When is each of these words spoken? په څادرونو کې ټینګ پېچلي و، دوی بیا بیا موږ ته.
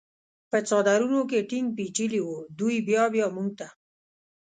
په 0.49 0.57
څادرونو 0.67 1.21
کې 1.29 1.39
ټینګ 1.49 1.67
پېچلي 1.77 2.21
و، 2.23 2.29
دوی 2.59 2.77
بیا 2.87 3.03
بیا 3.13 3.25
موږ 3.35 3.49
ته. 3.59 3.67